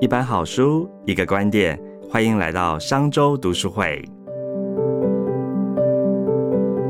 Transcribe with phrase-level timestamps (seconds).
[0.00, 4.02] 一本好书，一个观点，欢迎来到商周读书会。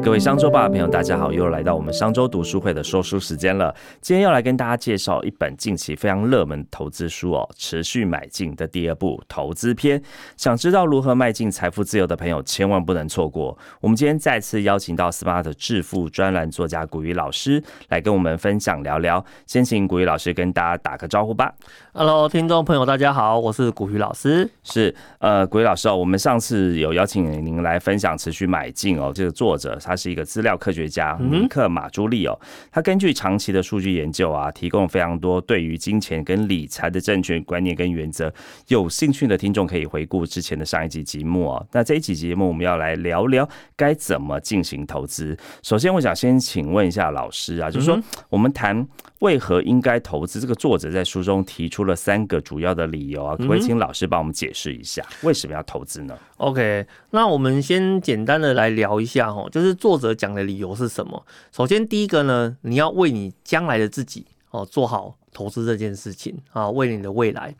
[0.02, 3.72] 各位商周吧朋友，大家好，又来到我们商周读书会的说书时间了。
[4.00, 10.02] 今天要来跟大家介绍一本近期非常热门投资书哦，《持续买进》的第二部投资篇。
[10.38, 13.56] 想知道如何迈进财富自由的朋友，千万不能错过。
[13.82, 19.22] 我们今天再次邀请到 Smart 致富专栏作家古雨老师来跟我们分享聊聊。
[19.46, 21.54] 先请古雨老师跟大家打个招呼吧。
[21.92, 24.48] Hello，听众朋友，大家好，我是古雨老师。
[24.62, 32.38] 是呃，古雨老师哦，我们上次有邀请您来分享《持续买进》哦，这个作者他是一个资料科学家尼克马朱利哦，
[32.70, 38.32] 他根据长期的数据研究啊，提供非常多对于金钱跟理财的正确观念跟原则。
[38.68, 41.66] 有兴趣的听众可以回顾之前的上一集节目哦。
[41.72, 45.36] 那这一集节目我们要来聊聊该怎么进行投资。
[45.64, 48.86] 首先，我想先请问一下老师啊，就是说我们谈
[49.18, 61.24] 为何应该投资，这个作者在书中提出了三个主要的理由啊，可不可以请老师帮我们解释一下为什么要投资呢？OK，那我们先简单的来聊一下哦，就是作者讲的理由是什么？
[61.50, 67.54] 首先第一个呢，你要为你将来的自己哦做好投资这件事情啊，为你的未来。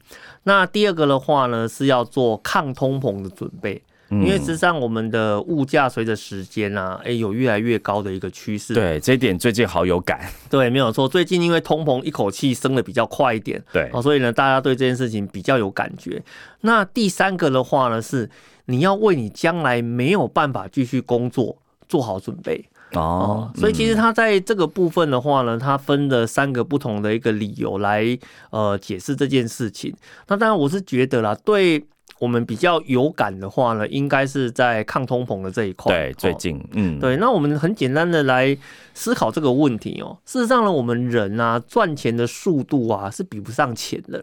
[0.44, 3.82] 那第二个的话呢，是要做抗通膨的准备。
[4.12, 8.74] 因为实际上我们的物价随着时间啊，哎，有越来越高的一个趋势。
[8.74, 10.28] 对，这一点最近好有感。
[10.50, 11.08] 对，没有错。
[11.08, 16.20] 最近因为通膨一口气升的比较快一点，对，哦，所以呢，大家对这件事情比较有感觉。
[16.62, 18.28] 那第三个的话呢，是
[18.64, 21.56] 你要为你将来没有办法继续工作
[21.90, 23.52] 做好准备哦。
[23.54, 28.18] 所以其实他在这个部分的话呢，他分了三个不同的一个理由来
[28.50, 29.94] 呃解释这件事情。
[30.28, 31.84] 那当然，我是觉得啦，对。
[32.18, 35.90] 我们比较有感的话呢，应该是在抗通膨的这一块。
[35.90, 37.16] 对，最近，嗯，对。
[37.16, 38.54] 那我们很简单的来
[38.92, 40.18] 思考这个问题哦。
[40.26, 44.22] 事实上呢，我们人啊赚钱的速度啊是比不上钱的。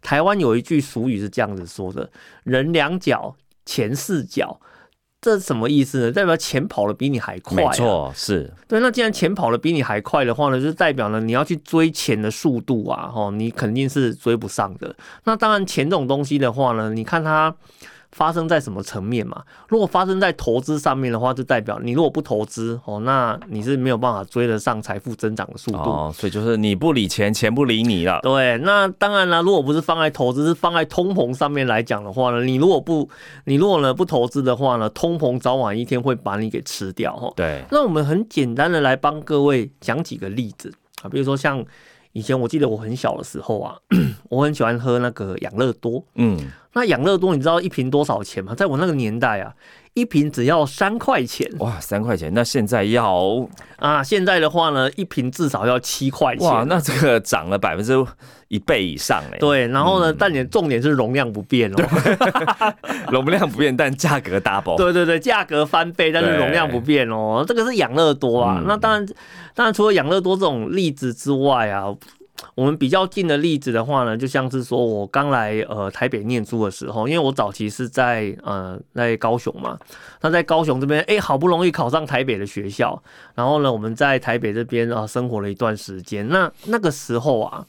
[0.00, 2.08] 台湾有一句俗语是这样子说的
[2.44, 4.58] ：“人两脚，钱四脚。”
[5.26, 6.12] 这什么意思呢？
[6.12, 7.66] 代表钱跑的比你还快、啊。
[7.66, 8.78] 没错，是对。
[8.78, 14.94] 那既然钱跑的比你还快的话呢，就代表呢你要去追钱的速度啊，哦，你肯定是追不上的。
[15.24, 17.52] 那当然，钱这种东西的话呢，你看它。
[18.16, 19.42] 发生在什么层面嘛？
[19.68, 25.76] 如果发生在投资上面的话，就代表你如果不投资哦，那你是没有办法追得上财富增长的速度。
[25.76, 28.18] 哦，所以就是你不理钱，钱不理你了。
[28.22, 33.06] 对，那当然了，如果不是放在投资，是放在通膨上面来讲的话呢，你如果不，
[33.44, 37.30] 你如果呢不投资的话呢，通膨早晚一天会把你给吃掉哈。
[37.36, 40.72] 对，那我们很简单的来帮各位讲几个例子
[41.02, 41.62] 啊，比如说像
[42.12, 43.76] 以前我记得我很小的时候啊，
[44.30, 46.38] 我很喜欢喝那个养乐多，嗯。
[46.76, 48.54] 那养乐多你知道一瓶多少钱吗？
[48.54, 49.50] 在我那个年代啊，
[49.94, 51.50] 一瓶只要三块钱。
[51.58, 52.30] 哇，三块钱！
[52.34, 53.48] 那现在要
[53.78, 56.46] 啊，现在的话呢，一瓶至少要七块钱。
[56.46, 57.94] 哇，那这个涨了百分之
[58.48, 59.38] 一倍以上哎。
[59.38, 61.76] 对，然后呢，但你重点是容量不变哦，
[63.10, 64.76] 容量不变，但价格 double。
[64.76, 67.42] 对对对，价格翻倍，但是容量不变哦。
[67.48, 68.62] 这个是养乐多啊。
[68.66, 69.06] 那当然，
[69.54, 71.86] 当然除了养乐多这种例子之外啊。
[72.54, 79.78] 我们比较近的例子的话呢，就像是说我刚来呃台北念书的时候，因为我早期是在呃在高雄嘛，
[80.20, 83.02] 那在高雄这边，哎，好不容易考上台北的学校，
[83.34, 87.66] 然后呢，我们在台北这边啊生活了一段时间，那那个时候啊。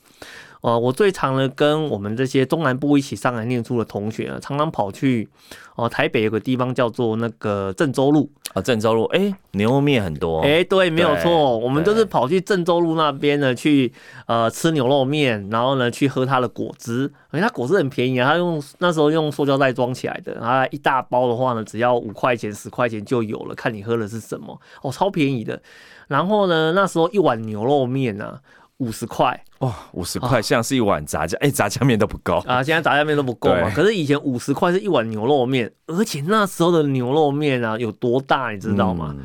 [0.62, 5.30] 呃，我最常呢跟我们这些中南部一起上来念书的同学啊，常常跑去
[5.76, 13.94] 哦台北有个地方叫做那个郑州路啊，郑州路哎牛肉面很多哎，对，没有错，我们就是跑去郑州路那边呢去
[14.26, 25.62] 呃吃牛肉面，然后呢去喝它的果汁，而且它果汁很便宜啊，它用那时候用塑胶袋装起来的，啊一大包的话呢只要五块钱十块钱就有了，看你喝的是什么哦，超便宜的。
[26.08, 28.40] 然后呢那时候一碗牛肉面呢。
[28.80, 32.62] 五十块哇，五十块像是一碗炸酱，哎，炸酱面都不够啊！
[32.62, 33.72] 现在炸酱面都不够嘛。
[33.74, 39.16] 可是以前五十块是一碗牛肉面，而且那时候的牛肉面啊有多大，你知道吗？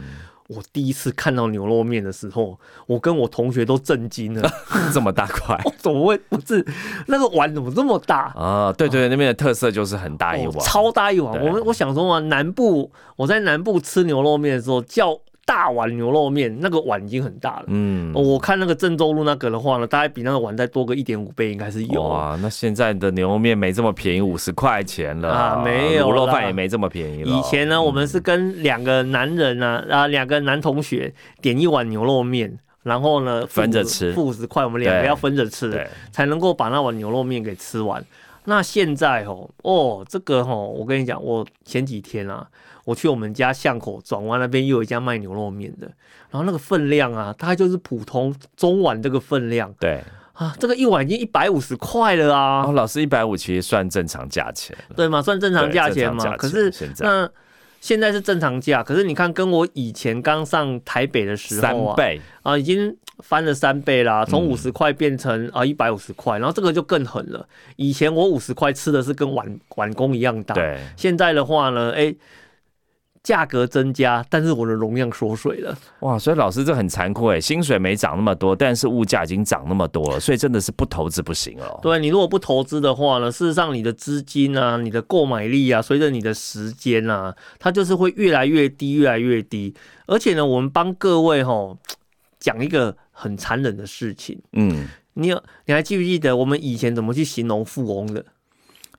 [0.48, 4.50] 我第一次看到牛肉面的时候，我跟我同学都震惊了，
[4.93, 6.67] 这么大块， 怎么会不是
[7.06, 8.73] 那个碗怎么这么大啊？
[8.73, 11.43] 对对，那边的特色就是很大一碗，超大一碗。
[11.43, 15.19] 我们我想说嘛，南部我在南部吃牛肉面的时候叫。
[15.44, 17.65] 大碗牛肉面，那个碗已经很大了。
[17.67, 22.03] 嗯，我看那个郑州路那个的话呢，大概比那个碗再多个一点五倍，应该是有。
[22.03, 27.31] 哇，那现在的牛肉面没这么便宜，五十块钱了啊，没有牛肉饭也没这么便宜了。
[27.31, 38.03] 以前呢，我们是跟两个男人呢，啊，两个男同学点一碗牛肉面，然后呢分着吃，付五十块，我们两个要分着吃，才能够把那碗牛肉面给吃完。
[38.45, 42.47] 那现在哦，哦，这个哦，我跟你讲，我前几天啊。
[42.84, 45.87] 我去我们家巷口转弯那边又有一家卖牛肉面的，
[46.31, 49.73] 然后那个分量啊，大概就是普通中碗这个分量。
[49.79, 50.02] 对
[50.32, 52.64] 啊，这个一碗已经一百五十块了啊！
[52.67, 55.20] 哦，老师一百五其实算正常价钱，对吗？
[55.20, 56.37] 算正常价钱嘛？
[56.37, 57.31] 可是那
[57.81, 67.46] 现在是正常价，可是你看，跟我以前刚上台北的时候啊，三倍啊，已经翻了三倍啦，从五十块变成啊一百五十块，然后这个就更狠了。
[67.76, 72.12] 以前我五十块吃的是跟碗碗工一样大，对，现在的话呢，哎。
[73.23, 75.79] 价格增加，但是我的容量缩水了。
[76.01, 81.79] 哇，所以老师这很残酷哎，薪水没涨那么多，但是物价已经涨那么多了，所以真的是不投资不行哦。
[81.81, 89.73] 对你如果不投资的话呢，事实上你的资金啊、你的购买力啊，随着你的时间啊，它就是会越来越低，越来越低。
[90.07, 91.77] 而且呢，我们帮各位哈
[92.41, 94.41] 讲一个很残忍的事情。
[94.55, 98.25] 嗯，你有你还记不记得我们以前怎么去形容富翁的？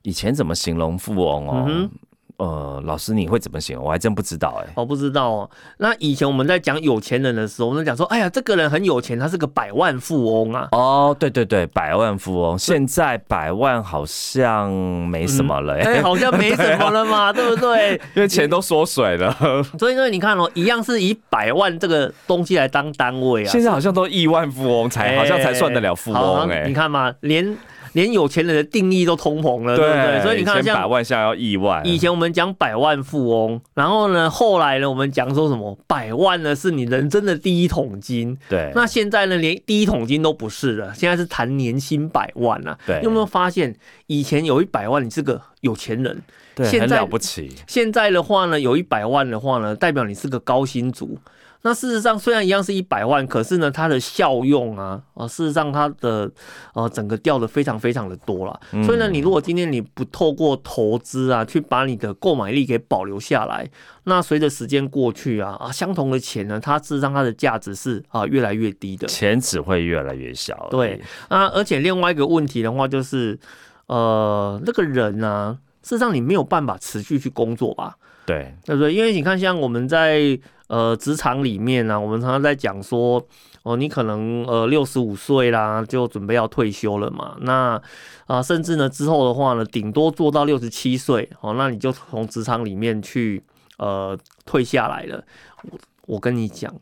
[0.00, 1.90] 以前怎么形容富翁哦？
[2.36, 3.84] 呃，老师你会怎么形容？
[3.84, 5.50] 我还真不知道哎，我不知道哦。
[5.78, 10.68] 那以前我们在讲有钱人的时候，我们讲说，哎呀，这个人很有钱，他是个百万富翁啊。
[10.72, 12.58] 哦，对对对，百万富翁。
[12.58, 17.92] 现在百万好像没什么了，哎，好像没什么了嘛， 对不对？
[18.14, 19.32] 因为钱都缩水了。
[19.78, 23.48] 所以说，你看哦，一样是以百万这个东西来当单位啊。
[23.48, 26.64] 现在好像都亿万富翁才好像才算得了富翁哎。
[26.66, 27.56] 你看嘛，连。
[27.94, 30.22] 连有钱人的定义都通膨了，对不对？
[30.22, 31.84] 所以你看，像百万，像要亿万。
[31.86, 36.54] 以前我们讲百万富翁，然后呢，后来呢，我们讲说什么百万呢？
[36.54, 38.36] 是你人生的第一桶金。
[38.48, 38.70] 对。
[38.74, 42.78] 那现在呢，连第一桶金都不是了，现在是谈年薪百万了。
[42.86, 43.00] 对。
[43.02, 43.74] 有没有发现，
[44.06, 46.22] 以前有一百万，你是个有钱人，
[46.54, 47.54] 对，很了不起。
[47.66, 51.18] 现在的话呢，有一百万的话呢，代表你是个高薪族。
[51.66, 56.30] 那事实上，虽然一样是一百万，可是呢，它的效用啊，啊，事实上它的
[56.74, 58.60] 呃整个掉的非常非常的多了。
[58.84, 63.66] 所以呢，你如果今天你不透过投资啊，去把你的购买力给保留下来，
[64.04, 70.68] 那随着时间过去啊啊，相同的钱呢，它事实上它的价值是啊越来越低的，钱只会越来越小。
[70.70, 73.38] 对啊，而且另外一个问题的话，就是
[73.86, 77.96] 呃，那个人呢，事实上你没有办法持续去工作吧？
[78.26, 78.92] 对，对不对？
[78.92, 80.36] 因为你看，像我们在
[80.66, 83.22] 呃，职场里面呢，我们常常在讲说，
[83.64, 87.36] 哦，你可能呃六十五岁啦，就准备要退休了嘛。
[87.42, 87.80] 那
[88.26, 93.44] 啊，甚至呢之后的话呢，顶多做到六十七岁，哦，那你就从职场里面去
[93.76, 95.22] 呃退下来了。
[95.70, 96.74] 我我跟你讲，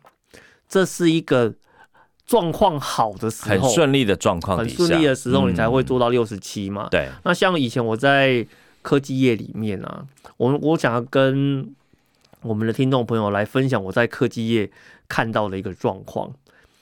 [0.69, 1.53] 这是一个
[2.25, 6.87] 状况好的时候，很顺利的状况，很顺利的时候，你才会做到六十七嘛。
[6.89, 7.09] 对。
[7.25, 8.47] 那像以前我在
[8.83, 10.05] 科技业里面啊，
[10.37, 11.75] 我我想要跟。
[12.45, 14.69] 我们的听众朋友来分享我在科技业
[15.09, 16.29] 看到的一个状况。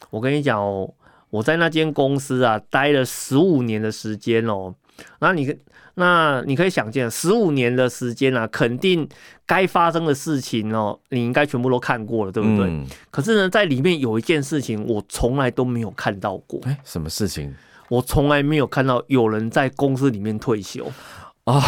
[0.09, 0.91] 我跟你讲哦，
[1.29, 4.75] 我在那间公司啊待了十五年的时间哦。
[5.19, 5.55] 那你
[5.97, 9.07] 那你可以想见，十五年的时间啊，肯定
[9.45, 12.83] 该发生的事情哦，你应该全部都看过了，对不对？
[13.11, 16.59] 可是呢，在里面有一件事情，我从来都没有看到过。
[16.63, 17.55] 哎，什么事情？
[17.91, 20.91] 我从来没有看到有人在公司里面退休
[21.45, 21.63] 啊。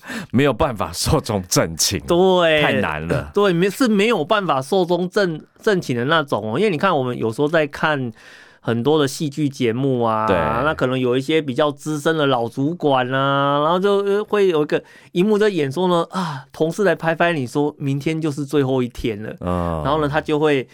[0.32, 3.30] 没有办法寿终正寝，对，太难了。
[3.34, 6.58] 对，没是没有办法寿终正正寝的那种哦。
[6.58, 8.12] 因为你看，我们有时候在看
[8.60, 20.68] 很多的戏剧节目啊，对，那可能有一些比较资深的老主管啊，然后就会有一个荧幕在演说呢啊，同事来拍拍你说明天就是最后一天了，嗯，然后呢，他就会。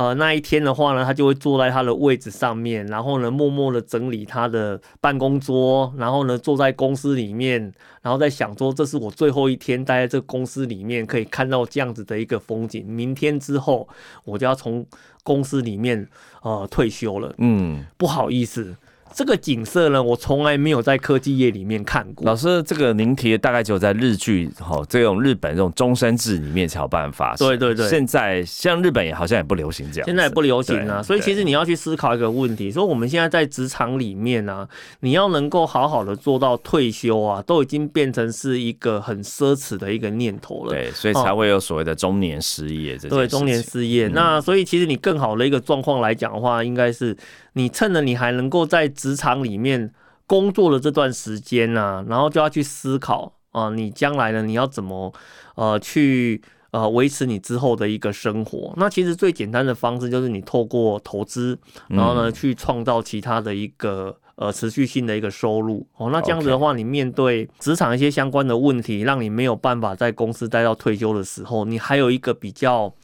[0.00, 7.60] 呃，那一天的话呢，他就会坐在他的位置上面，然后呢，默默的整理他的办公桌，然后呢，坐在公司里面，
[8.00, 12.82] 然后在想说，这是我最后一天待在这个公司里面，可以看到这样子的一个风景。
[12.86, 13.86] 明天之后，
[14.24, 14.86] 我就要从
[15.22, 16.08] 公司里面
[16.40, 17.34] 呃退休了。
[17.36, 18.74] 嗯，不好意思。
[19.14, 22.24] 这个景色呢，我从来没有在科技业里面看过。
[22.26, 27.34] 老师，这个您提的大概只有在日剧哈，这种日本这种终身制里面才有办法。
[27.36, 27.88] 对对对。
[27.88, 30.06] 现在像日本也好像也不流行这样。
[30.06, 34.66] 现在也不流行啊，所以其实你要去思考一个问题：说我们现在在职场里面呢，
[35.00, 40.70] 你要能够好好的做到退休啊，都已经变成是一个很奢侈的一个念头了。
[40.70, 43.08] 对，所以才会有所谓的中年失业这。
[43.08, 44.08] 对，中年失业。
[44.08, 47.16] 那所以其实你更好的一个状况来讲的话，应该是。
[47.54, 49.92] 你趁着你还能够在职场里面
[50.26, 55.12] 工作的这段时间呢，然后就要去思考啊，你将来呢，你要怎么
[55.56, 56.40] 呃去
[56.70, 58.72] 呃维持你之后的一个生活？
[58.76, 66.10] 那其实最简单的方式就是你透过投资，然后呢去创造其他的一个呃持续性的一个收入哦。
[66.10, 72.94] 那这样子的话，你面对职场一些相关的问题，让你没有办法在公司待到退休的时候，你还有一个比较。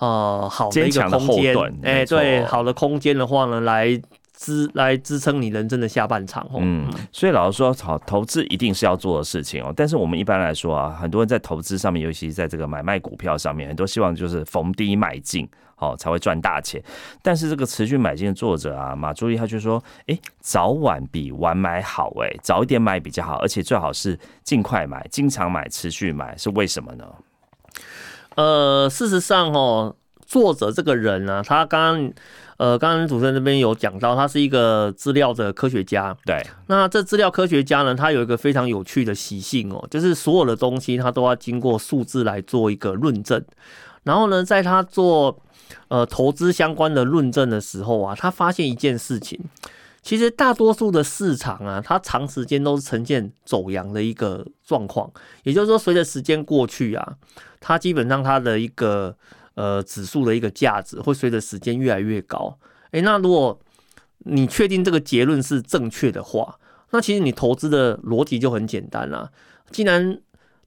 [0.00, 4.00] 呃，好的一个空间，哎，对，好的空间的话呢，来
[4.34, 6.58] 支来支撑你人生的下半场哦。
[6.60, 9.70] 嗯，所以老实说，好投资一定是要做的事情哦。
[9.76, 16.82] 但是我们一般来说啊，很多人在投资上面，尤其在这个买卖股票上面，很多希望就是逢低买进，好才会赚大钱。
[17.20, 27.04] 但是这个持续买进的作者啊，马朱丽他就说，哎，早晚比晚买好，哎，早一点买比较好，而且最好是尽快买，经常买，持续买，是为什么呢？
[28.36, 29.94] 呃，事实上哦，
[30.26, 32.12] 作者这个人呢，他刚刚
[32.56, 36.16] 呃，刚刚主持人这边有讲到，他是一个资料的科学家。
[36.24, 43.42] 对，那这资料科学家呢，他有一个非常有趣的习性哦，就是所有的东西他都要经过数字来做一个论证。
[44.02, 45.38] 然后呢，在他做
[45.88, 49.38] 呃投资相关的论证的时候啊，他发现一件事情，
[50.02, 55.10] 其实大多数的市场啊，它长时间都是呈现走阳的一个状况。
[55.42, 57.16] 也就是说，随着时间过去啊。
[57.60, 59.14] 它基本上它的一个
[59.54, 62.58] 呃指数的一个价值会随着时间越来越高。
[62.92, 63.60] 诶，那如果
[64.20, 66.58] 你确定这个结论是正确的话，
[66.90, 69.30] 那其实你投资的逻辑就很简单啦。
[69.70, 70.20] 既然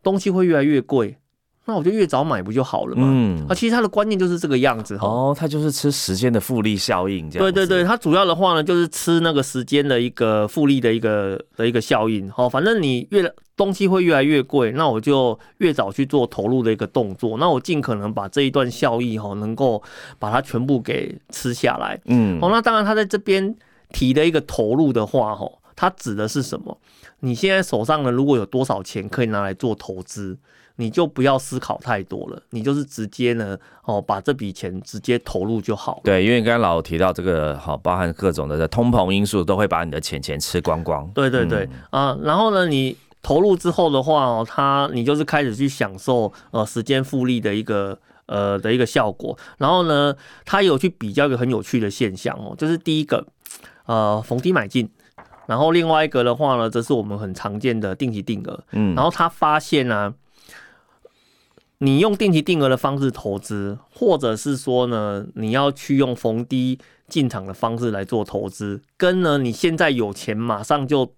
[0.03, 1.17] 东西会越来越贵。
[1.65, 3.07] 那我就越早买不就好了嘛？
[3.09, 5.07] 嗯，啊，其实它的观念就是这个样子哈。
[5.07, 7.45] 哦，它就是吃时间的复利效应这样。
[7.45, 12.29] 对对对，它主要的话呢，就是吃那个时间的一个复利的一个的一个效应。
[12.29, 17.37] 好，反正你越东西会越来越贵，那我就越早去做投入的一个动作。
[17.37, 19.81] 那我尽可能把这一段效益哈，能够
[20.19, 21.97] 把它全部给吃下来。
[22.05, 23.55] 嗯，哦，那当然，他在这边
[23.93, 26.77] 提的一个投入的话哈，它指的是什么？
[27.21, 30.37] 你现在手上呢，如果有多少钱可以拿来做投资？
[30.77, 36.01] 你就不要思考太多了，你就是直接呢，哦，把这笔钱直接投入就好。
[36.03, 41.07] 对，因为刚刚老提到这个，好，包含各种的通膨因素，都会把你的钱钱吃光光。
[41.13, 49.37] 对对对，啊，然后呢，你投入之后的话，哦，它你就是开始去享受呃时间复利的一个呃的一个效果。
[49.59, 53.23] 然后呢，他有去比较一个很有趣的现象哦，就是第一个，
[53.85, 54.89] 呃，逢低买进，
[55.45, 58.63] 然后另外一个的话呢，这是我们很常见的定期定额。
[58.71, 60.11] 嗯，然后他发现呢。
[61.83, 71.13] 你用定期定额的方式投资，或者是说呢，你要去用逢低进场的方式来做投资，跟呢你现在有钱马上就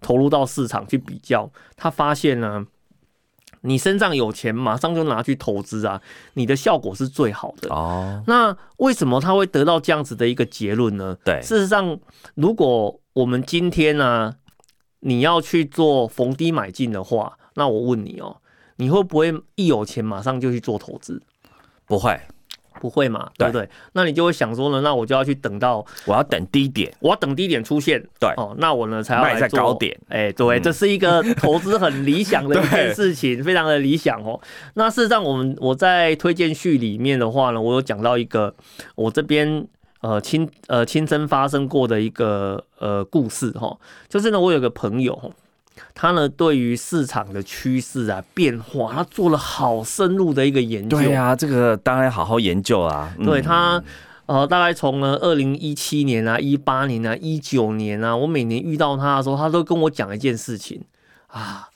[0.00, 2.66] 投入到市场去比较，他发现呢，
[3.60, 6.00] 你身上有钱马上就拿去投资啊，
[6.32, 8.24] 你的效果是最好的哦。
[8.26, 11.14] 那为什么他会得到这样子的一个结论呢？
[11.26, 11.98] 对，事实上，
[12.34, 14.34] 如果我们今天呢，
[15.00, 18.38] 你要去做逢低买进的话，那我问你哦。
[18.76, 21.20] 你会不会一有钱马上就去做投资？
[21.86, 22.18] 不会，
[22.80, 23.68] 不会嘛，对不对？
[23.92, 29.96] 那你就会想说呢，那我就要去等到我要等低点，我要等低点出现，对哦，那我呢才要卖在高点。
[30.08, 34.40] 哎，对，这是一个投资很理想的一件 事情，非常的理想哦。
[34.74, 38.54] 那事实上，我们我在推荐序里面的话呢，我有讲到一个
[38.94, 39.66] 我这边
[40.00, 43.78] 呃亲呃亲身发生过的一个呃故事哈，
[44.08, 45.32] 就是呢，我有个朋友。
[45.94, 50.96] 他呢，对于市场的趋势啊变化，他做了好深入的一个研究。
[50.98, 53.14] 对呀，这个当然好好研究啊。
[53.24, 53.82] 对他，
[54.26, 60.82] 呃，大概从呢二零一七年啊、一八年啊、一九年啊，我每年遇到他的时候，他都跟我讲一件事情
[61.26, 61.68] 啊，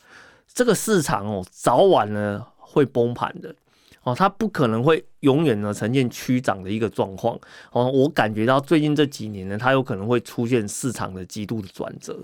[0.53, 3.55] 这个市场哦，早晚呢会崩盘的
[4.03, 7.39] 哦，它不可能会永远呢呈现趋涨的一个状况
[7.71, 7.91] 哦。
[7.91, 12.19] 我感觉到最近这几年呢，它有可能会出现市场的极度的转折。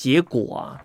[0.00, 0.80] 结果啊，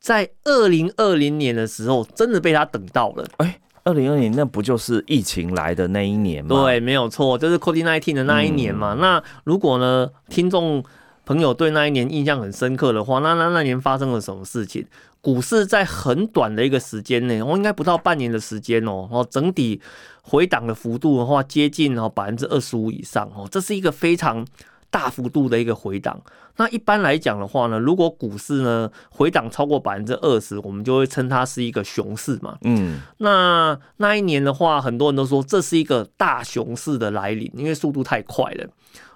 [0.00, 3.24] 在二零二零年的时候，真的被他等到了。
[3.36, 6.64] 哎，二零二零那不就是疫情来的那一年吗？
[6.64, 8.94] 对，没有错，就是 COVID nineteen 的那一年嘛。
[8.94, 10.82] 那如果呢，听众
[11.24, 14.84] 朋友对那一年印象很深刻的话，那那那年发生了什么事情？
[15.20, 19.80] 股市在很短的一个时间内，哦，应该不到半年的时间哦，哦，整体
[20.22, 24.44] 回档的幅度的话，接近哦百分之二十五以上哦，这是一个非常。
[24.92, 26.20] 大幅度的一个回档，
[26.60, 32.58] 那一般来讲的话呢，如果股市呢回档超过百分之二十，我们就会称它是一个熊市嘛。
[32.64, 38.68] 嗯，那那一年的话，很多人都说这是一个大熊市的来临，因为速度太快了。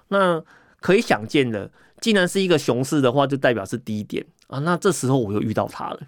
[0.07, 0.41] 那
[0.81, 1.69] 可以想见的，
[2.01, 4.57] 既然是一个熊市的话，就代表是低点啊。
[4.57, 5.99] 那这时候我又遇到他了，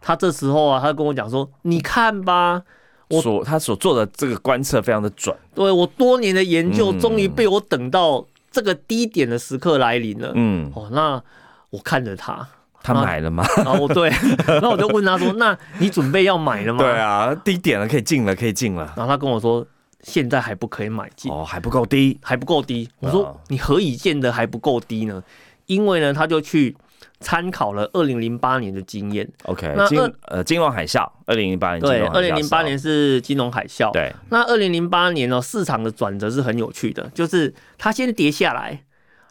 [0.00, 2.60] 他这时候啊，他跟我讲说：“你看吧，
[3.08, 11.22] 我所他所做的这个观测非常的准，对我多年的研究，终于被我等到。”这个低点的时刻来临了，嗯，哦，那
[11.70, 12.46] 我看着他，
[12.82, 13.44] 他买了吗？
[13.64, 14.10] 哦，对，
[14.60, 18.92] 那我就问他说：“那你准备要买了吗？”对啊，低点了，可以进了，可以进了。
[18.96, 19.66] 然后他跟我说
[20.04, 25.22] ：“现在还不可以买进，哦，还不够低，还不够低。”我说：“你何以见得还不够低呢？”
[25.66, 26.76] 因为呢，他就去。
[27.22, 38.84] 参考了二零零八年的经验，OK，那金呃金融海啸，二零零八年对，二零零八年是金融海啸，对，那二零零八年呢市场的转折是很有趣的，就是它先跌下来，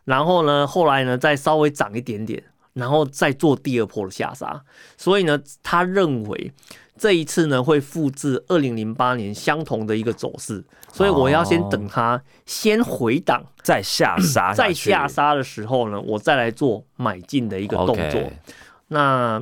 [0.06, 2.42] 然后呢，后来呢再稍微涨一点点，
[2.74, 4.64] 然后再做第二波的下杀。
[4.98, 6.52] 所以呢，他认为
[7.02, 18.22] 这一次呢会复制二零零八年相同的一个走势，所以我要先等它先回档再下杀，再下杀的时候呢，我再来做买进的一个动作。
[18.90, 19.42] 那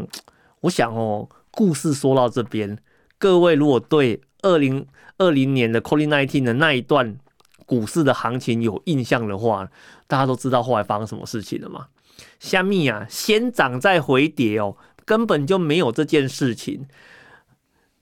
[0.62, 2.78] 我想哦，故事说到这边，
[3.18, 4.88] 各位如果对二零
[5.18, 7.18] 二零年的 COVID nineteen 的那一段
[7.66, 9.68] 股市的行情有印象的话，
[10.08, 11.88] 大家都知道后来发生什么事情了吗？
[12.40, 16.86] 虾米啊，先涨再回跌哦，根本就没有这件事情。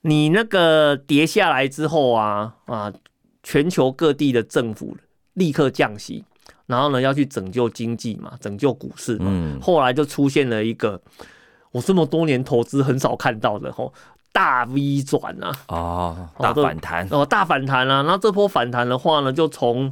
[0.07, 2.93] 你那个跌下来之后啊啊，
[3.43, 4.95] 全球各地的政府
[5.33, 6.23] 立刻降息，
[6.65, 9.59] 然后呢要去拯救经济嘛，拯救股市嘛。
[9.61, 11.01] 后来就出现了一个
[11.71, 13.93] 我这么多年投资很少看到的吼。
[14.33, 15.51] 大 V 转啊！
[15.67, 18.03] 哦，大反弹哦，大反弹啊！
[18.03, 19.91] 那这波反弹的话呢，就从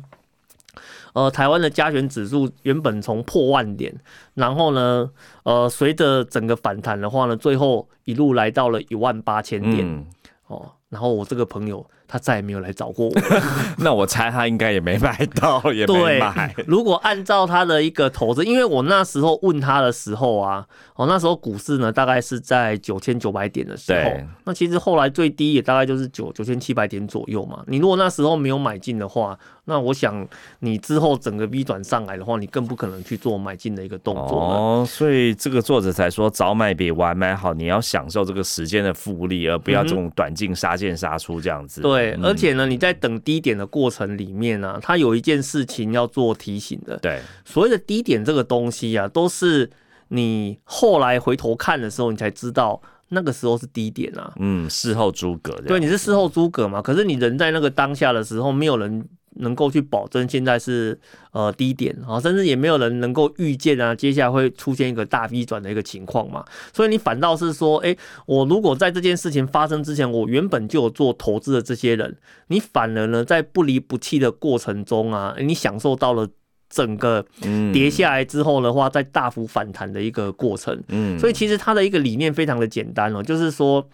[1.16, 3.92] 呃台湾的加权指数原本从破万点，
[4.36, 5.10] 然后呢，
[5.44, 10.06] 呃，随着整个反弹的话呢，最后一路来到了一万八千点
[10.48, 10.72] 哦。
[10.96, 11.86] 然后我这个朋友。
[12.08, 13.14] 他再也没有来找过我，
[13.80, 16.54] 那我猜他应该也没买到，也没买。
[16.68, 20.64] 如果按照他的一个投资，因为我那时候问他的时候啊，
[20.96, 24.12] 哦，那时候股市呢大概是在九千九百点的时候，
[24.44, 27.64] 那其实后来最低也大概就是九九千七百点左右嘛。
[27.66, 29.36] 你如果那时候没有买进的话，
[29.66, 30.26] 那我想
[30.60, 34.86] 你之后整个 V 转上来的话，你更不可能去做买进的一个动作哦。
[34.88, 41.80] 所以这个作者才说早买比晚买好，你要享受这个时间的复利，而不要这种短进杀进杀出这样子。
[41.80, 46.98] 对，而且呢，你在等低点的过程里面呢，它有一件事情要做提醒的。
[46.98, 49.70] 对，所谓的低点这个东西啊，都是
[50.10, 54.34] 你后来回头看的时候，你才知道那个时候是低点啊。
[54.40, 55.54] 嗯，事后诸葛。
[55.66, 56.82] 对，你是事后诸葛嘛？
[56.82, 59.08] 可是你人在那个当下的时候，没有人。
[59.36, 60.98] 能够去保证现在是
[61.32, 66.44] 呃低点啊，甚至也没有人能够预见啊，接下来会出现一个大 V 转的一个情况嘛。
[66.74, 76.28] 所以你反倒是说，哎，我如果在这件事情发生之前，我原本就有做投资的这些人，你反而呢在不离不弃的过程中啊， 你享受到了
[76.70, 77.26] 整个
[77.74, 80.82] 跌下来之后的话，在大幅反弹的一个过程。
[80.88, 83.88] 嗯，所以其实它的一个理念非常的简单哦，就是说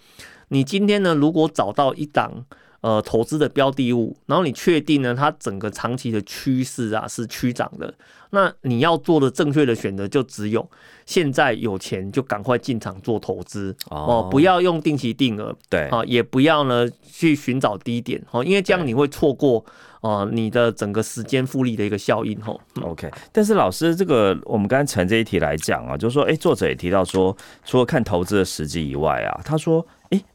[0.49, 2.45] 你今天呢，如果找到一档。
[2.81, 7.93] 呃，投资的标的物，然后你确定呢，它整个长期的趋势啊是趋涨的，
[8.31, 10.67] 那你要做的正确的选择就只有
[11.05, 19.63] 现在有钱就赶快进场做投资哦，不要用定期定额，对啊，也不要呢去寻找低点哦，因为这样你会错过
[19.99, 22.59] 啊你的整个时间复利的一个效应哦。
[22.81, 29.85] OK，但是老师这个我们刚才从这一题来讲啊，就是说，哎，作者也提到说，除了看投资的时机以外啊，他说。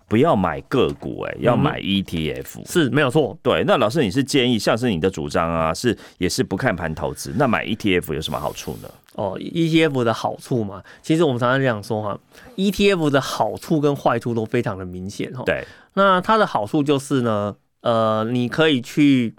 [0.08, 3.36] 不要买个股，哎，要买 ETF，是没有错。
[3.42, 8.88] 对，那老师你是建议，像是你的主张啊，是也是不看盘投资，那买 ETF 有什么好处呢？
[9.14, 12.18] 哦，ETF 的好处嘛，其实我们常常这样说哈
[12.56, 15.42] ，ETF 的好处跟坏处都非常的明显哈。
[15.44, 15.64] 对，
[15.94, 19.34] 那它的好处就是呢，呃，你可以去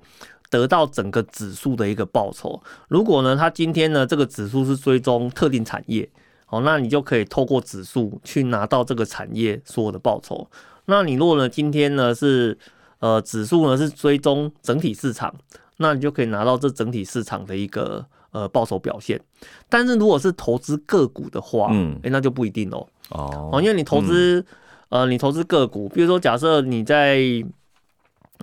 [0.49, 2.61] 得到整个指数的一个报酬。
[2.87, 6.09] 如果呢，它今天呢这个指数是追踪特定产业。
[6.49, 10.47] 哦，那你就可以透过指数去拿到这个产业所有的报酬。
[10.85, 12.57] 那你如果呢，今天呢是
[12.99, 15.33] 呃指数呢是追踪整体市场，
[15.77, 19.19] 那你就可以拿到这整体市场的一个呃报酬表现。
[19.67, 22.87] 但是如果是投资个股的话，嗯，哎，那就不一定哦。
[23.09, 24.45] 哦，因为你投资
[24.89, 27.43] 呃你投资个股，比如说假设你在。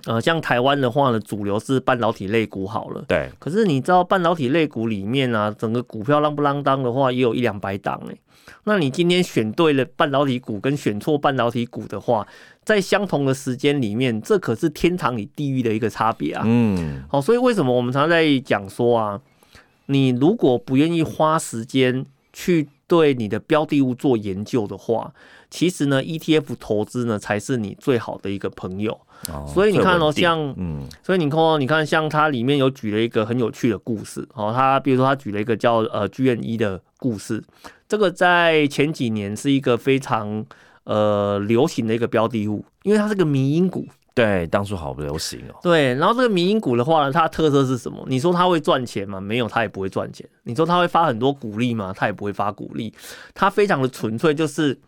[0.05, 3.03] 呃，像台湾的话呢，主流是半导体类股好了。
[3.07, 3.29] 对。
[3.39, 8.15] 可是你知道半导体类股里面啊，整个股票浪不浪当的话，也有一两百档哎。
[8.65, 12.27] 那你今天选对了半导体股，跟选错半导体股的话，
[12.63, 16.43] 在相同的时间里面，这可是天堂与地狱的一个差别啊。
[16.45, 17.03] 嗯。
[17.09, 19.19] 好，所以为什么我们常常在讲说啊，
[19.87, 25.11] 你如果不愿意花时间去对你的标的物做研究的话，
[25.49, 28.99] 其实呢，ETF 投资呢才是你最好的一个朋友。
[29.47, 37.43] 所以你看哦，像，嗯，所以你看哦，你看像它里面有举了一个很有趣的故事哦，它比如说它举了一个叫呃剧院一的故事，
[37.87, 40.45] 这个在前几年是一个非常
[40.83, 45.55] 呃流行的一个标的物，因为它是个民营股，对，当初好不流行哦。
[45.61, 48.05] 对，然后这个民营股的话呢，它的特色是什么？
[48.07, 49.19] 你说它会赚钱吗？
[49.19, 50.27] 没有，它也不会赚钱。
[50.43, 51.93] 你说它会发很多股利吗？
[51.95, 52.93] 它也不会发股利。
[53.33, 54.79] 它非常的纯粹，就是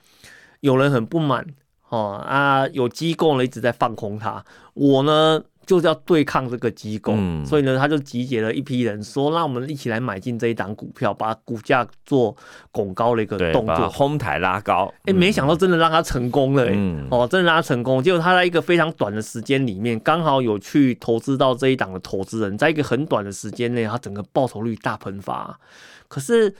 [0.60, 1.46] 有人很不满。
[1.90, 7.14] 哦啊，有机构呢一直在放空它，我呢就是要对抗这个机构，
[7.46, 12.34] 所以呢，他就集结了一批人，说让我们一起来买进这一档股票，把股价做
[12.72, 14.94] 拱高的一个动作，哄抬拉高。
[15.04, 16.74] 哎，没想到真的让他成功了，哎，
[17.10, 18.02] 哦，真的让他成功。
[18.02, 25.60] 结果他在一个非常短的时间里面，刚好有去投资到这一档的投资人，在一个很短的时间内，他整个报酬率大喷发。
[26.08, 26.56] 可是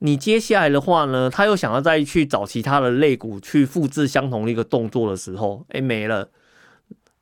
[0.00, 6.28] 你接下来的话呢，他又想要再去找其他的类股去复制相同的一个动作的时候，哎，没了。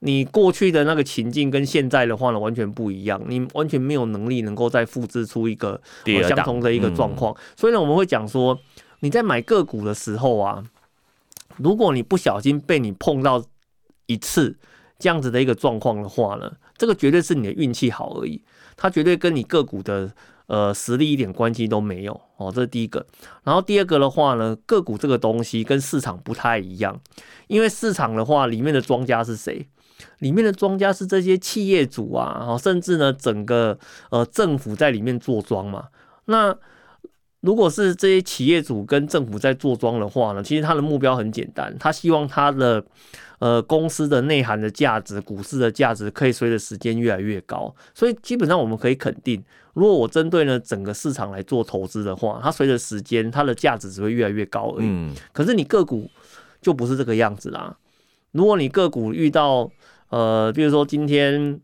[0.01, 3.21] 你过去的那个情境跟现在的话呢，完全不一样。
[3.27, 5.81] 你完全没有能力能够再复制出一个
[6.29, 7.35] 相同的一个状况。
[7.57, 8.61] 所以呢，我们会讲说，
[9.01, 10.63] 你在买个股的时候啊，
[11.57, 13.43] 如果你不小心被你碰到
[14.05, 14.59] 一次
[14.99, 18.43] 这样子的一个状况的话呢，这个绝对是你的运气好而已，
[18.77, 20.13] 它绝对跟你个股的
[20.47, 22.53] 呃实力一点关系都没有哦。
[22.55, 23.07] 这是第一个。
[23.45, 27.01] 然后第二个的话呢，个股这个东西跟市场不太一样，
[27.47, 29.67] 因为市场的话里面的庄家是谁？
[30.19, 33.79] 里面的庄家是这些企业主啊，甚至呢，整个
[34.11, 35.89] 呃政府在里面做庄嘛。
[36.27, 36.55] 那
[37.41, 42.85] 如果是这些企业主跟政府在做庄的话呢，其实他的目标很简单，他希望他的
[43.39, 47.75] 呃公司的内涵的价值、股市的价值可以随着时间越来越高。
[47.95, 49.43] 所以基本上我们可以肯定，
[49.75, 54.87] 如果我针对呢整个市场来做投资的话，它随着时间它的价值只会越来越高而已。
[54.87, 55.15] 嗯。
[55.33, 56.11] 可是你个股
[56.61, 57.77] 就不是这个样子啦。
[58.33, 59.71] 如果你个股遇到
[60.09, 61.61] 呃，比如说今天，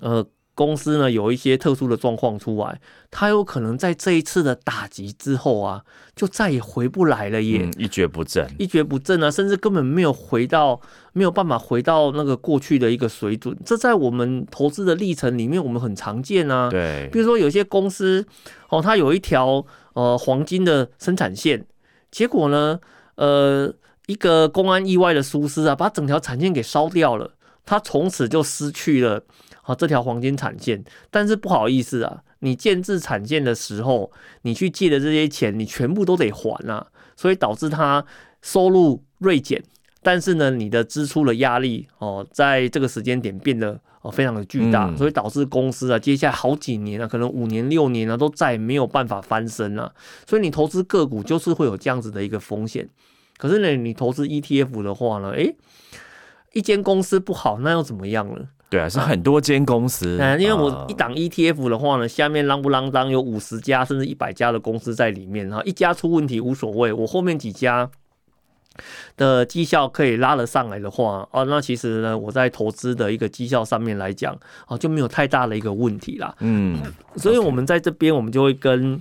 [0.00, 0.24] 呃，
[0.54, 5.82] 公司呢有一些特殊的状况出来，它有可能在这一次的打击之后啊，
[6.14, 10.80] 就再也回不来了耶，一蹶不振，一蹶不振啊，甚至根本没有回到，
[11.12, 13.56] 没有办法回到那个过去的一个水准。
[13.66, 16.70] 这在我们投资的历程里面，我们很常见啊。
[16.70, 18.24] 对，比如说有些公司
[18.68, 19.64] 哦，它有一条
[19.94, 21.66] 呃黄金的生产线，
[22.12, 22.78] 结果呢，
[23.16, 23.74] 呃，
[24.06, 27.32] 一个公安意外的疏失啊，把整条产线给烧掉了。
[27.66, 29.22] 他从此就失去了
[29.62, 38.04] 啊这条黄金产线，但是不好意思啊，你建制产线的时候，你去借的这些钱，你全部都得还啊，所以导致他
[38.42, 39.62] 收入锐减，
[40.02, 49.94] 但是呢，你的支出的压力哦，在这个时间点变得哦非常的巨大，所以导致公司啊，接下来好几年啊，可能五年六年啊，都再也没有办法翻身了。
[50.28, 52.86] 所以你投资个股就是会有这样子的一个风险，
[53.38, 55.56] 可是呢，你投资 ETF 的话呢，诶。
[56.54, 58.48] 一间公司不好，那又怎么样呢？
[58.70, 60.16] 对啊，是很多间公司。
[60.18, 67.88] 嗯，因为我一档 ETF 的话呢，下面啷不啷当有五十家甚至一百家的公司在里面，然后一家出问题无所谓，我后面几家
[69.16, 74.36] 的绩效可以拉了上来的话，哦，那其实呢，我在投资的一个绩效上面来讲，
[74.66, 76.34] 哦，就没有太大的一个问题啦。
[76.40, 76.80] 嗯，
[77.16, 79.00] 所以我们在这边，我们就会跟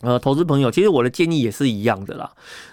[0.00, 2.30] 呃投资朋友，其实我的建议也是一样的啦。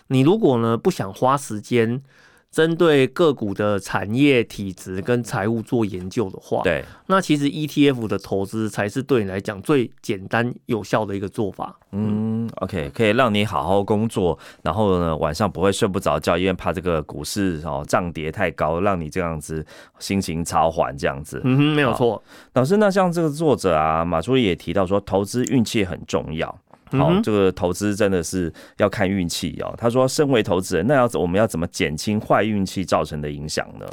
[0.07, 2.01] 你如果呢不想花时间。
[2.51, 11.77] 针对个股的产业体质跟财务做研究的话，对，那其实 ETF 的投资才是对你来讲最简单有效的一个做法。
[11.91, 19.65] 嗯，OK，可以让你好好工作，然后呢晚上不会睡不着觉，因为怕这个股市哦涨跌太高，让你这样子
[19.99, 21.39] 心情超缓这样子。
[21.43, 22.21] 嗯哼，没有错。
[22.53, 26.59] 老师，那像这个作者啊，马助理也提到说，投资运气很重要。
[26.91, 29.73] 好，这个投资真的是要看运气哦。
[29.77, 33.85] 他说，身为投资人，那要我们要怎么减轻坏运气造成的影响呢？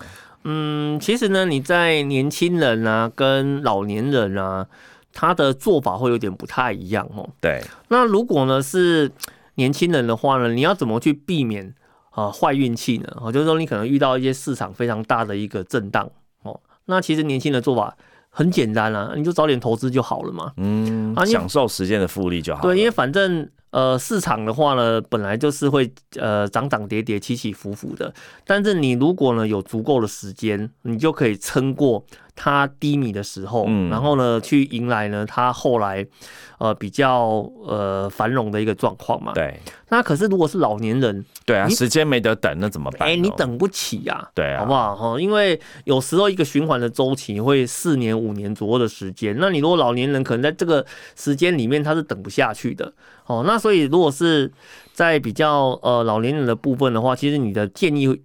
[0.45, 4.67] 嗯，其实呢，你在年轻人啊跟老年人啊，
[5.13, 7.29] 他的做法会有点不太一样哦。
[7.41, 9.11] 对，那如果呢是
[9.55, 11.75] 年轻人的话呢，你要怎么去避免
[12.11, 13.09] 啊坏运气呢？
[13.21, 16.11] 哦，就是说你可能遇到一些市场非常大的一个震荡
[16.43, 16.61] 哦。
[16.85, 17.97] 那其实年轻的做法。
[18.37, 20.51] 很简单啊，你就早点投资就好了嘛。
[20.57, 22.63] 嗯，享受时间的复利就好。
[22.63, 28.15] 对，因为反正呃市场的话呢，本来就是会呃涨涨跌跌、起起伏伏的。
[28.47, 32.05] 但是你如果呢有足够的时间，你就可以撑过。
[32.37, 36.05] 它低迷的时候，然后呢，去迎来呢，它后来
[36.59, 39.33] 呃比较呃繁荣的一个状况嘛。
[39.33, 39.61] 对。
[39.89, 43.09] 那可是如果是老年人，对啊，时间没得等，那怎么办？
[43.09, 44.29] 哎，你等不起呀。
[44.35, 44.59] 对啊。
[44.59, 44.97] 好不好？
[44.97, 49.37] 哈，因为有时候一个循环的周期会四年、五年左右的时间。
[49.39, 50.85] 那你如果老年人可能在这个
[51.15, 52.93] 时间里面他是等不下去的。
[53.27, 54.53] 哦，那所以如果是
[54.93, 58.23] 在比较呃老年人的部分的话，其实你的建议。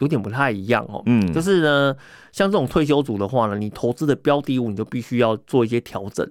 [0.00, 1.96] 有点不太一样哦，嗯，就是呢，
[2.32, 6.28] 像这种退休族的话呢，你投资的标的物你就必须要做一些调整，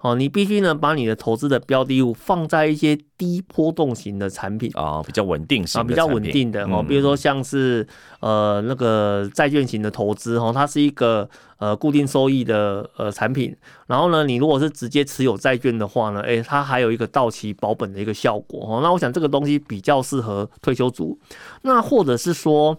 [0.00, 7.86] 哦，你必须呢把你的投资的标的物放在一些低波动型的产品啊，比较稳定型啊，比较稳定的哦，比如说像是
[8.20, 13.54] 呃那个债券型的投资哦，它是一个呃固定收益的呃产品，
[13.86, 21.18] 然后呢，你如果是直接持有债券的话呢，诶，它还有一个到期保本的一个效果哦，那我想这个东西比较适合退休族，
[21.62, 22.78] 那或者是说。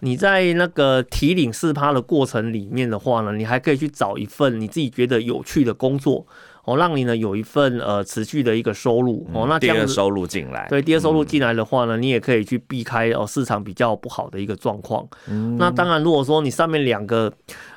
[0.00, 6.26] 你在那个提领四趴的过程里面的话呢，你还可以去找一份你自己觉得有趣的工作。
[6.66, 15.06] 哦，让你呢有一份呃持续的一个收入哦，那第二收入进来，对，第二收入进来的话呢，你也可以去避开哦市场比较不好的一个状况。
[15.58, 17.32] 那当然，如果说你上面两个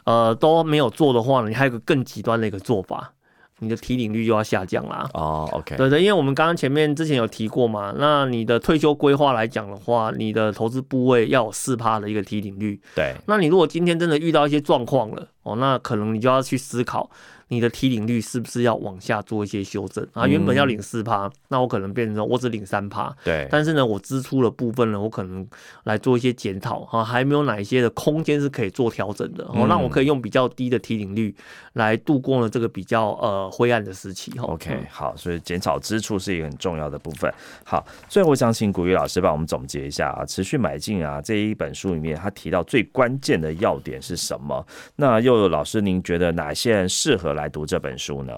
[0.06, 3.14] 呃都没有做的话呢，你还有个更极端的一个做法，
[3.60, 5.10] 你的提领率就要下降啦。
[5.14, 12.80] 哦，OK，对对，因为我们刚刚前面之前有提过嘛，那你的退休规划来讲的话，你的投资部位要有四趴的一个提领率。
[12.96, 17.10] 对，那你如果今天真的遇到一些状况了哦，那可能你就要去思考。
[17.50, 20.26] 你的提领率是不是要往下做一些修正啊？
[20.26, 23.14] 原本要领四趴，那我可能变成我只领三趴。
[23.24, 23.48] 对。
[23.50, 25.46] 但是呢，我支出的部分呢，我可能
[25.84, 29.66] 来做一些检讨哈，还没有哪一些的空间是可以做调整的哦。
[29.68, 31.36] 那我可以用比较低的提领率
[31.74, 34.44] 来度过了这个比较呃灰暗的时期哈。
[34.44, 37.34] OK，好，所以减少支出是一个很重要的部分。
[37.64, 44.64] 好，最后我想请古玉老师帮我们总结一下啊，持续买进啊这一本书里面他提到最关键的要点是什么？
[44.96, 47.34] 那又有老师您觉得哪些人适合？
[47.40, 48.34] 来读这本书呢？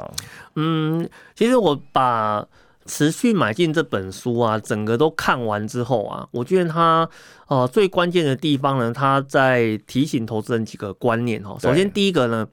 [0.55, 2.45] 嗯，其实我把
[2.85, 7.07] 持续买进这本书啊，整个都看完之后啊，我觉得它
[7.47, 11.55] 呃最关键的地方呢，它在提醒投资人几个观念哈。
[11.59, 12.47] 首先第一个呢，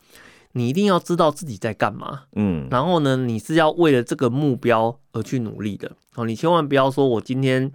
[0.52, 7.72] 你一定要知道自己在干嘛，嗯，然后呢，你是要为了这个目标而去努力的哦，你千万不要说我今天。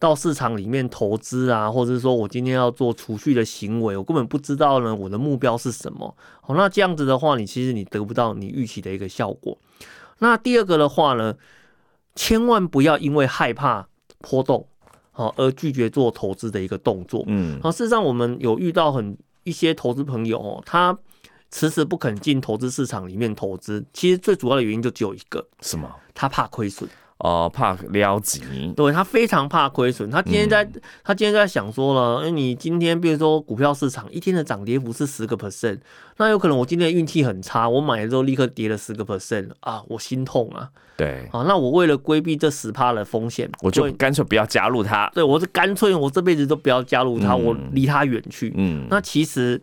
[0.00, 6.14] 到市场里面投资啊，或者是说我今天要做储蓄的行为，我根本不知道呢，我的目标是什么？
[6.42, 9.56] 好，那这样子的话，你其实你得不到你预期的一个效果。
[10.18, 11.34] 那第二个的话呢，
[12.14, 14.66] 千万不要因为害怕波动，
[15.10, 17.24] 好而拒绝做投资的一个动作。
[17.28, 20.98] 嗯，好，事实上我们有遇到很一些投资朋友哦，他
[21.54, 25.88] 迟迟不肯进投资市场里面投资，其实最主要的原因就只有一个，什么？
[26.12, 26.90] 他怕亏损。
[27.18, 28.42] 哦，怕撩急，
[28.76, 30.10] 对他非常怕亏损。
[30.10, 30.68] 他今天在，
[31.04, 35.78] 他今天在想说了，你今天比如说股票市场一天的涨跌幅是十个 percent，
[36.16, 40.68] 那有可能我今天运气很差，我买了之后立刻跌了十个 percent 啊，我心痛啊。
[40.96, 45.08] 对，啊，那我为了规避这十趴的风险，我就干脆不要加入他。
[45.14, 48.52] 对，我是干脆我这辈子都不要加入它，我离他远去。
[48.56, 49.62] 嗯，那其实。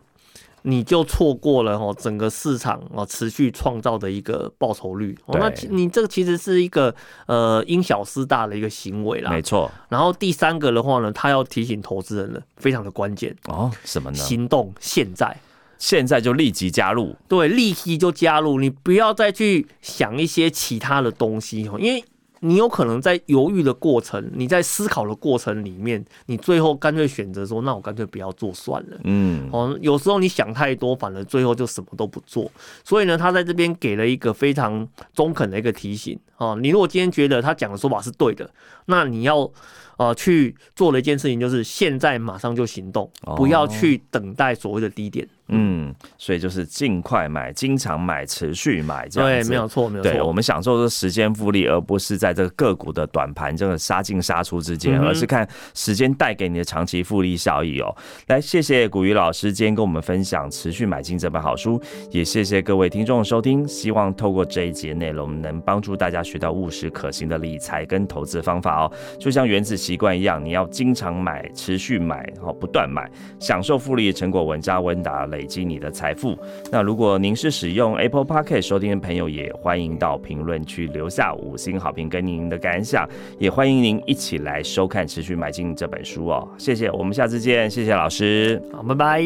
[0.62, 6.94] 你就错过了哦，整个市场哦持续创造的一个报酬率哦，那你这个其实是一个
[7.26, 9.70] 呃因小失大的一个行为啦，没错。
[9.88, 14.16] 然后第三个的话呢，他要提醒投资人了非常的关键哦，什么呢？
[14.16, 15.36] 行动现在，
[15.78, 22.04] 现在就立即加入，对，立即就加入，你不要再去想一些其他的东西哦，因为。
[22.44, 28.98] 你有可能在犹豫的过程，你在思考的过程里面，你最后干脆选择说，那我干脆不要做算了。
[29.04, 32.50] 嗯，哦，有时候你想太多，反而最后就什么都不做。
[32.84, 36.18] 所以呢，他在这边给了一个非常中肯的一个提醒。
[36.36, 38.50] 哦，你如果今天觉得他讲的说法是对的，
[38.86, 39.50] 那你要。
[39.98, 45.28] 呃，去做的一件事情，就是现在马上就行动，不要去等待所谓的低点。
[45.52, 49.48] 嗯，所以就是尽快买，经常买，持续买，这样子。
[49.48, 50.10] 对，没有错，没有错。
[50.12, 57.94] 对我们享受的时间复利，而不是在这个个股的短盘这个杀进杀出之间，而是看时间带给你的长期复利效益哦。
[58.28, 61.78] 来，谢谢古鱼老师今天跟我们分享持续买进这本好书，
[62.10, 63.66] 也谢谢各位听众的收听。
[63.66, 68.92] 希望透过这一节内容，能帮助大家学到务实可行的理财跟投资方法哦。
[69.18, 69.72] 就像原子。
[69.82, 73.10] 习惯一样，你要经常买，持续买，然后不断买，
[73.40, 76.38] 享受复利的成果，稳扎稳打，累积你的财富。
[76.70, 86.48] 那如果您是使用 Apple Podcast 收听的朋友，也欢迎到评论区留下五星好评跟您的感想，也欢迎您一起来收看《持续买进》这本书哦。
[86.56, 89.22] 谢谢，我们下次见，谢谢老师，好，拜拜。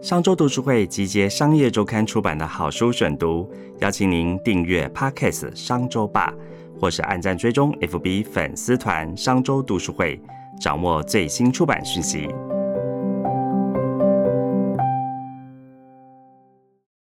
[0.00, 3.48] 商周读书会集结商业周刊出版的好书选读，
[3.80, 6.34] 邀请您订阅 Podcast 商周吧，
[6.80, 10.20] 或是按赞追踪 FB 粉丝团商周读书会，
[10.62, 12.28] 掌握最新出版讯息。